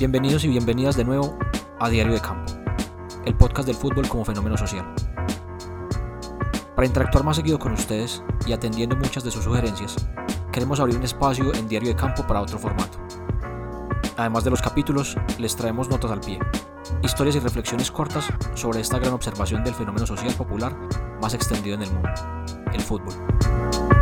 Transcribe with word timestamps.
Bienvenidos 0.00 0.44
y 0.44 0.48
bienvenidas 0.48 0.96
de 0.96 1.04
nuevo 1.04 1.38
a 1.78 1.90
Diario 1.90 2.14
de 2.14 2.22
Campo, 2.22 2.50
el 3.26 3.34
podcast 3.34 3.66
del 3.66 3.76
fútbol 3.76 4.08
como 4.08 4.24
fenómeno 4.24 4.56
social. 4.56 4.94
Para 6.74 6.86
interactuar 6.86 7.22
más 7.22 7.36
seguido 7.36 7.58
con 7.58 7.72
ustedes 7.72 8.22
y 8.46 8.54
atendiendo 8.54 8.96
muchas 8.96 9.24
de 9.24 9.30
sus 9.30 9.44
sugerencias, 9.44 10.08
queremos 10.52 10.80
abrir 10.80 10.96
un 10.96 11.02
espacio 11.02 11.52
en 11.52 11.68
Diario 11.68 11.90
de 11.90 11.96
Campo 11.96 12.26
para 12.26 12.40
otro 12.40 12.58
formato. 12.58 12.96
Además 14.16 14.42
de 14.42 14.48
los 14.48 14.62
capítulos, 14.62 15.18
les 15.38 15.54
traemos 15.54 15.90
notas 15.90 16.10
al 16.10 16.22
pie, 16.22 16.38
historias 17.02 17.36
y 17.36 17.40
reflexiones 17.40 17.90
cortas 17.90 18.26
sobre 18.54 18.80
esta 18.80 18.98
gran 18.98 19.12
observación 19.12 19.62
del 19.64 19.74
fenómeno 19.74 20.06
social 20.06 20.32
popular 20.32 20.74
más 21.20 21.34
extendido 21.34 21.74
en 21.74 21.82
el 21.82 21.92
mundo, 21.92 22.08
el 22.72 22.80
fútbol. 22.80 23.99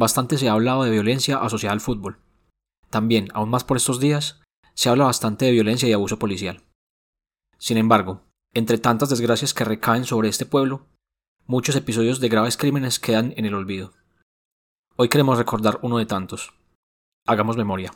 Bastante 0.00 0.38
se 0.38 0.48
ha 0.48 0.52
hablado 0.52 0.82
de 0.82 0.90
violencia 0.90 1.36
asociada 1.36 1.74
al 1.74 1.82
fútbol. 1.82 2.22
También, 2.88 3.28
aún 3.34 3.50
más 3.50 3.64
por 3.64 3.76
estos 3.76 4.00
días, 4.00 4.40
se 4.72 4.88
habla 4.88 5.04
bastante 5.04 5.44
de 5.44 5.50
violencia 5.50 5.86
y 5.86 5.92
abuso 5.92 6.18
policial. 6.18 6.62
Sin 7.58 7.76
embargo, 7.76 8.22
entre 8.54 8.78
tantas 8.78 9.10
desgracias 9.10 9.52
que 9.52 9.66
recaen 9.66 10.06
sobre 10.06 10.30
este 10.30 10.46
pueblo, 10.46 10.86
muchos 11.44 11.76
episodios 11.76 12.18
de 12.18 12.30
graves 12.30 12.56
crímenes 12.56 12.98
quedan 12.98 13.34
en 13.36 13.44
el 13.44 13.52
olvido. 13.52 13.92
Hoy 14.96 15.10
queremos 15.10 15.36
recordar 15.36 15.78
uno 15.82 15.98
de 15.98 16.06
tantos. 16.06 16.54
Hagamos 17.26 17.58
memoria. 17.58 17.92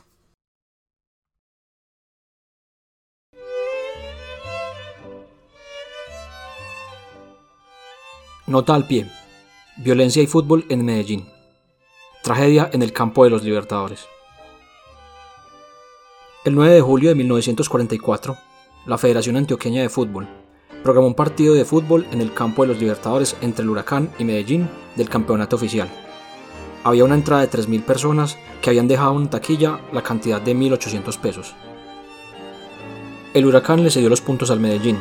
Nota 8.45 8.75
al 8.75 8.85
pie. 8.85 9.09
Violencia 9.77 10.21
y 10.21 10.27
fútbol 10.27 10.67
en 10.69 10.85
Medellín. 10.85 11.34
Tragedia 12.25 12.71
en 12.73 12.81
el 12.81 12.91
campo 12.91 13.23
de 13.23 13.29
los 13.29 13.43
Libertadores. 13.43 14.07
El 16.43 16.55
9 16.55 16.73
de 16.73 16.81
julio 16.81 17.09
de 17.09 17.15
1944, 17.15 18.35
la 18.87 18.97
Federación 18.97 19.37
Antioqueña 19.37 19.83
de 19.83 19.89
Fútbol 19.89 20.27
programó 20.81 21.05
un 21.05 21.13
partido 21.13 21.53
de 21.53 21.65
fútbol 21.65 22.07
en 22.11 22.21
el 22.21 22.33
campo 22.33 22.63
de 22.63 22.69
los 22.69 22.79
Libertadores 22.79 23.37
entre 23.41 23.61
el 23.61 23.69
Huracán 23.69 24.09
y 24.17 24.23
Medellín 24.23 24.67
del 24.95 25.07
campeonato 25.07 25.55
oficial. 25.55 25.87
Había 26.83 27.03
una 27.03 27.13
entrada 27.13 27.45
de 27.45 27.51
3.000 27.51 27.83
personas 27.83 28.39
que 28.59 28.71
habían 28.71 28.87
dejado 28.87 29.21
en 29.21 29.29
taquilla 29.29 29.81
la 29.93 30.01
cantidad 30.01 30.41
de 30.41 30.55
1.800 30.55 31.19
pesos. 31.19 31.53
El 33.35 33.45
Huracán 33.45 33.83
le 33.83 33.91
cedió 33.91 34.09
los 34.09 34.21
puntos 34.21 34.49
al 34.49 34.59
Medellín, 34.59 34.97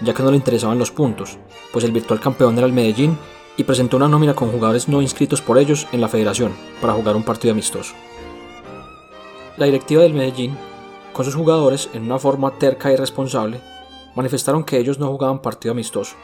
ya 0.00 0.14
que 0.14 0.22
no 0.22 0.30
le 0.30 0.36
interesaban 0.36 0.78
los 0.78 0.92
puntos, 0.92 1.38
pues 1.72 1.84
el 1.84 1.90
virtual 1.90 2.20
campeón 2.20 2.56
era 2.56 2.68
el 2.68 2.72
Medellín 2.72 3.18
y 3.56 3.64
presentó 3.64 3.96
una 3.96 4.08
nómina 4.08 4.34
con 4.34 4.50
jugadores 4.50 4.88
no 4.88 5.02
inscritos 5.02 5.42
por 5.42 5.58
ellos 5.58 5.86
en 5.92 6.00
la 6.00 6.08
federación 6.08 6.52
para 6.80 6.94
jugar 6.94 7.16
un 7.16 7.22
partido 7.22 7.52
amistoso. 7.52 7.94
La 9.56 9.66
directiva 9.66 10.02
del 10.02 10.14
Medellín, 10.14 10.56
con 11.12 11.24
sus 11.24 11.34
jugadores 11.34 11.90
en 11.92 12.04
una 12.04 12.18
forma 12.18 12.58
terca 12.58 12.90
y 12.90 12.96
responsable, 12.96 13.60
manifestaron 14.14 14.64
que 14.64 14.78
ellos 14.78 14.98
no 14.98 15.08
jugaban 15.08 15.42
partido 15.42 15.72
amistoso. 15.72 16.16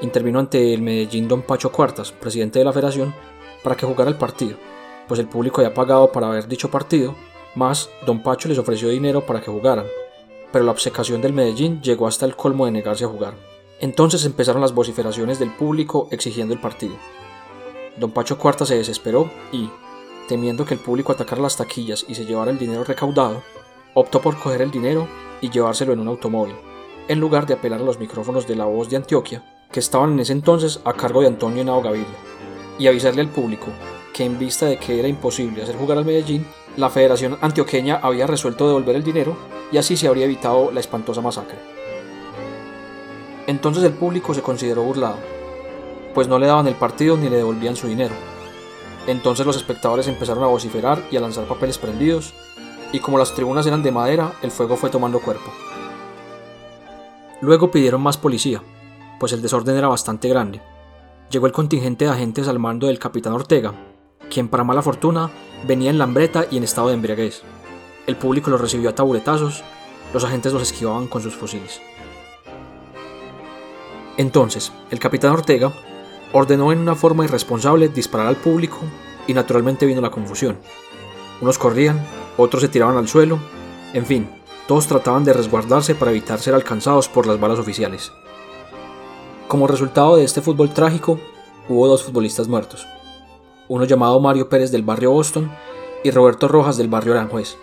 Intervino 0.00 0.40
ante 0.40 0.74
el 0.74 0.82
Medellín 0.82 1.28
don 1.28 1.42
Pacho 1.42 1.70
Cuartas, 1.70 2.10
presidente 2.10 2.58
de 2.58 2.64
la 2.64 2.72
federación, 2.72 3.14
para 3.62 3.76
que 3.76 3.86
jugara 3.86 4.10
el 4.10 4.16
partido, 4.16 4.56
pues 5.06 5.20
el 5.20 5.28
público 5.28 5.60
había 5.60 5.72
pagado 5.72 6.10
para 6.10 6.28
ver 6.28 6.48
dicho 6.48 6.70
partido, 6.70 7.14
más 7.54 7.88
don 8.04 8.22
Pacho 8.22 8.48
les 8.48 8.58
ofreció 8.58 8.88
dinero 8.88 9.24
para 9.24 9.40
que 9.40 9.50
jugaran, 9.50 9.86
pero 10.52 10.64
la 10.64 10.72
obsecación 10.72 11.22
del 11.22 11.32
Medellín 11.32 11.80
llegó 11.80 12.06
hasta 12.06 12.26
el 12.26 12.36
colmo 12.36 12.66
de 12.66 12.72
negarse 12.72 13.04
a 13.04 13.08
jugar. 13.08 13.34
Entonces 13.84 14.24
empezaron 14.24 14.62
las 14.62 14.72
vociferaciones 14.72 15.38
del 15.38 15.50
público 15.50 16.08
exigiendo 16.10 16.54
el 16.54 16.60
partido. 16.60 16.96
Don 17.98 18.12
Pacho 18.12 18.38
Cuarta 18.38 18.64
se 18.64 18.76
desesperó 18.76 19.30
y, 19.52 19.68
temiendo 20.26 20.64
que 20.64 20.72
el 20.72 20.80
público 20.80 21.12
atacara 21.12 21.42
las 21.42 21.58
taquillas 21.58 22.06
y 22.08 22.14
se 22.14 22.24
llevara 22.24 22.50
el 22.50 22.58
dinero 22.58 22.82
recaudado, 22.84 23.42
optó 23.92 24.22
por 24.22 24.38
coger 24.38 24.62
el 24.62 24.70
dinero 24.70 25.06
y 25.42 25.50
llevárselo 25.50 25.92
en 25.92 26.00
un 26.00 26.08
automóvil, 26.08 26.54
en 27.08 27.20
lugar 27.20 27.44
de 27.44 27.52
apelar 27.52 27.82
a 27.82 27.84
los 27.84 27.98
micrófonos 27.98 28.46
de 28.46 28.56
la 28.56 28.64
voz 28.64 28.88
de 28.88 28.96
Antioquia, 28.96 29.44
que 29.70 29.80
estaban 29.80 30.14
en 30.14 30.20
ese 30.20 30.32
entonces 30.32 30.80
a 30.86 30.94
cargo 30.94 31.20
de 31.20 31.26
Antonio 31.26 31.60
Henao 31.60 31.82
Gaviria, 31.82 32.16
y 32.78 32.86
avisarle 32.86 33.20
al 33.20 33.28
público 33.28 33.66
que 34.14 34.24
en 34.24 34.38
vista 34.38 34.64
de 34.64 34.78
que 34.78 34.98
era 34.98 35.08
imposible 35.08 35.62
hacer 35.62 35.76
jugar 35.76 35.98
al 35.98 36.06
Medellín, 36.06 36.46
la 36.78 36.88
Federación 36.88 37.36
Antioqueña 37.42 38.00
había 38.02 38.26
resuelto 38.26 38.66
devolver 38.66 38.96
el 38.96 39.04
dinero 39.04 39.36
y 39.70 39.76
así 39.76 39.94
se 39.98 40.08
habría 40.08 40.24
evitado 40.24 40.70
la 40.72 40.80
espantosa 40.80 41.20
masacre. 41.20 41.73
Entonces 43.46 43.84
el 43.84 43.92
público 43.92 44.32
se 44.32 44.42
consideró 44.42 44.82
burlado, 44.82 45.16
pues 46.14 46.28
no 46.28 46.38
le 46.38 46.46
daban 46.46 46.66
el 46.66 46.74
partido 46.74 47.16
ni 47.16 47.28
le 47.28 47.36
devolvían 47.36 47.76
su 47.76 47.88
dinero. 47.88 48.14
Entonces 49.06 49.44
los 49.44 49.56
espectadores 49.56 50.08
empezaron 50.08 50.44
a 50.44 50.48
vociferar 50.48 51.02
y 51.10 51.16
a 51.16 51.20
lanzar 51.20 51.44
papeles 51.44 51.76
prendidos, 51.76 52.32
y 52.92 53.00
como 53.00 53.18
las 53.18 53.34
tribunas 53.34 53.66
eran 53.66 53.82
de 53.82 53.90
madera, 53.90 54.32
el 54.42 54.50
fuego 54.50 54.76
fue 54.76 54.88
tomando 54.88 55.20
cuerpo. 55.20 55.50
Luego 57.40 57.70
pidieron 57.70 58.00
más 58.00 58.16
policía, 58.16 58.62
pues 59.20 59.32
el 59.32 59.42
desorden 59.42 59.76
era 59.76 59.88
bastante 59.88 60.28
grande. 60.28 60.62
Llegó 61.28 61.46
el 61.46 61.52
contingente 61.52 62.06
de 62.06 62.12
agentes 62.12 62.48
al 62.48 62.58
mando 62.58 62.86
del 62.86 62.98
capitán 62.98 63.34
Ortega, 63.34 63.74
quien 64.30 64.48
para 64.48 64.64
mala 64.64 64.80
fortuna 64.80 65.30
venía 65.66 65.90
en 65.90 65.98
lambreta 65.98 66.46
y 66.50 66.56
en 66.56 66.64
estado 66.64 66.88
de 66.88 66.94
embriaguez. 66.94 67.42
El 68.06 68.16
público 68.16 68.50
los 68.50 68.60
recibió 68.60 68.90
a 68.90 68.94
taburetazos, 68.94 69.62
los 70.14 70.24
agentes 70.24 70.52
los 70.52 70.62
esquivaban 70.62 71.08
con 71.08 71.20
sus 71.20 71.34
fusiles. 71.34 71.80
Entonces, 74.16 74.72
el 74.90 74.98
capitán 74.98 75.32
Ortega 75.32 75.72
ordenó 76.32 76.72
en 76.72 76.78
una 76.78 76.94
forma 76.94 77.24
irresponsable 77.24 77.88
disparar 77.88 78.26
al 78.26 78.36
público 78.36 78.78
y 79.26 79.34
naturalmente 79.34 79.86
vino 79.86 80.00
la 80.00 80.10
confusión. 80.10 80.58
Unos 81.40 81.58
corrían, 81.58 82.04
otros 82.36 82.62
se 82.62 82.68
tiraban 82.68 82.96
al 82.96 83.08
suelo, 83.08 83.38
en 83.92 84.06
fin, 84.06 84.28
todos 84.66 84.86
trataban 84.86 85.24
de 85.24 85.32
resguardarse 85.32 85.94
para 85.94 86.10
evitar 86.10 86.40
ser 86.40 86.54
alcanzados 86.54 87.08
por 87.08 87.26
las 87.26 87.38
balas 87.38 87.58
oficiales. 87.58 88.12
Como 89.48 89.66
resultado 89.66 90.16
de 90.16 90.24
este 90.24 90.40
fútbol 90.40 90.70
trágico, 90.70 91.20
hubo 91.68 91.86
dos 91.86 92.02
futbolistas 92.02 92.48
muertos, 92.48 92.86
uno 93.68 93.84
llamado 93.84 94.18
Mario 94.20 94.48
Pérez 94.48 94.70
del 94.70 94.82
barrio 94.82 95.10
Boston 95.10 95.50
y 96.02 96.10
Roberto 96.10 96.48
Rojas 96.48 96.76
del 96.76 96.88
barrio 96.88 97.12
Aranjuez. 97.12 97.56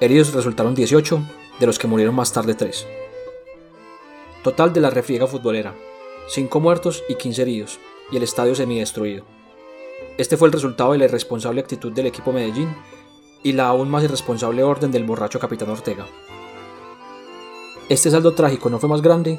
Heridos 0.00 0.32
resultaron 0.32 0.74
18, 0.74 1.20
de 1.60 1.66
los 1.66 1.78
que 1.78 1.86
murieron 1.86 2.14
más 2.14 2.32
tarde 2.32 2.54
3. 2.54 2.86
Total 4.42 4.72
de 4.72 4.80
la 4.80 4.88
refriega 4.88 5.26
futbolera, 5.26 5.74
5 6.28 6.60
muertos 6.60 7.04
y 7.10 7.16
15 7.16 7.42
heridos, 7.42 7.78
y 8.10 8.16
el 8.16 8.22
estadio 8.22 8.54
semidestruido. 8.54 9.24
Este 10.16 10.38
fue 10.38 10.48
el 10.48 10.52
resultado 10.52 10.92
de 10.92 10.98
la 10.98 11.04
irresponsable 11.04 11.60
actitud 11.60 11.92
del 11.92 12.06
equipo 12.06 12.32
Medellín 12.32 12.74
y 13.42 13.52
la 13.52 13.68
aún 13.68 13.90
más 13.90 14.02
irresponsable 14.02 14.62
orden 14.62 14.90
del 14.90 15.04
borracho 15.04 15.38
capitán 15.38 15.68
Ortega. 15.68 16.06
Este 17.90 18.10
saldo 18.10 18.32
trágico 18.32 18.70
no 18.70 18.78
fue 18.78 18.88
más 18.88 19.02
grande 19.02 19.38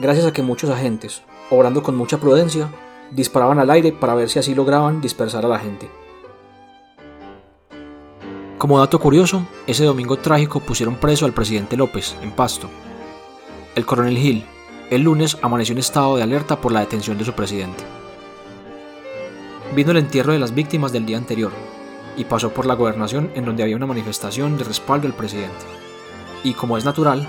gracias 0.00 0.26
a 0.26 0.32
que 0.32 0.42
muchos 0.42 0.70
agentes, 0.70 1.22
obrando 1.50 1.84
con 1.84 1.96
mucha 1.96 2.18
prudencia, 2.18 2.72
disparaban 3.12 3.60
al 3.60 3.70
aire 3.70 3.92
para 3.92 4.16
ver 4.16 4.28
si 4.30 4.40
así 4.40 4.54
lograban 4.54 5.00
dispersar 5.00 5.44
a 5.44 5.48
la 5.48 5.60
gente. 5.60 5.88
Como 8.58 8.80
dato 8.80 8.98
curioso, 8.98 9.46
ese 9.68 9.84
domingo 9.84 10.16
trágico 10.16 10.58
pusieron 10.58 10.96
preso 10.96 11.24
al 11.24 11.32
presidente 11.32 11.76
López 11.76 12.16
en 12.20 12.32
Pasto, 12.32 12.68
el 13.74 13.86
coronel 13.86 14.18
Hill, 14.18 14.44
el 14.90 15.02
lunes 15.02 15.38
amaneció 15.42 15.72
en 15.72 15.78
estado 15.78 16.16
de 16.16 16.22
alerta 16.22 16.60
por 16.60 16.72
la 16.72 16.80
detención 16.80 17.16
de 17.18 17.24
su 17.24 17.32
presidente. 17.32 17.84
Vino 19.74 19.92
el 19.92 19.98
entierro 19.98 20.32
de 20.32 20.40
las 20.40 20.54
víctimas 20.54 20.92
del 20.92 21.06
día 21.06 21.16
anterior 21.16 21.52
y 22.16 22.24
pasó 22.24 22.50
por 22.50 22.66
la 22.66 22.74
gobernación 22.74 23.30
en 23.34 23.44
donde 23.44 23.62
había 23.62 23.76
una 23.76 23.86
manifestación 23.86 24.58
de 24.58 24.64
respaldo 24.64 25.06
al 25.06 25.14
presidente. 25.14 25.64
Y 26.42 26.54
como 26.54 26.76
es 26.76 26.84
natural, 26.84 27.28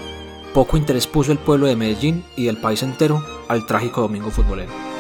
poco 0.54 0.78
interés 0.78 1.06
puso 1.06 1.32
el 1.32 1.38
pueblo 1.38 1.68
de 1.68 1.76
Medellín 1.76 2.24
y 2.36 2.46
del 2.46 2.58
país 2.58 2.82
entero 2.82 3.24
al 3.48 3.66
trágico 3.68 4.02
domingo 4.02 4.32
futbolero. 4.32 4.91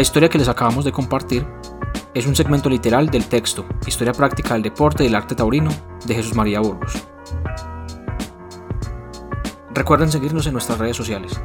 La 0.00 0.02
historia 0.02 0.30
que 0.30 0.38
les 0.38 0.48
acabamos 0.48 0.86
de 0.86 0.92
compartir 0.92 1.46
es 2.14 2.26
un 2.26 2.34
segmento 2.34 2.70
literal 2.70 3.10
del 3.10 3.26
texto 3.26 3.66
Historia 3.86 4.14
práctica 4.14 4.54
del 4.54 4.62
deporte 4.62 5.04
y 5.04 5.08
el 5.08 5.14
arte 5.14 5.34
taurino 5.34 5.70
de 6.06 6.14
Jesús 6.14 6.34
María 6.34 6.60
Burgos. 6.60 6.94
Recuerden 9.74 10.10
seguirnos 10.10 10.46
en 10.46 10.54
nuestras 10.54 10.78
redes 10.78 10.96
sociales. 10.96 11.38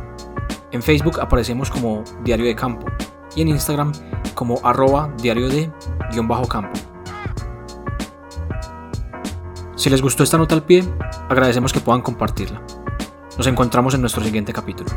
En 0.71 0.81
Facebook 0.81 1.19
aparecemos 1.19 1.69
como 1.69 2.05
Diario 2.23 2.45
de 2.45 2.55
Campo 2.55 2.85
y 3.35 3.41
en 3.41 3.49
Instagram 3.49 3.91
como 4.35 4.57
arroba 4.63 5.13
diario 5.21 5.49
de 5.49 5.69
campo. 6.49 6.79
Si 9.75 9.89
les 9.89 10.01
gustó 10.01 10.23
esta 10.23 10.37
nota 10.37 10.55
al 10.55 10.63
pie, 10.63 10.85
agradecemos 11.27 11.73
que 11.73 11.81
puedan 11.81 12.01
compartirla. 12.01 12.61
Nos 13.37 13.47
encontramos 13.47 13.95
en 13.95 13.99
nuestro 13.99 14.23
siguiente 14.23 14.53
capítulo. 14.53 14.91